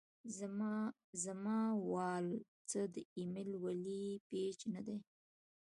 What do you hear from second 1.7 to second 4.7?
وال څۀ د اېمل ولي پېج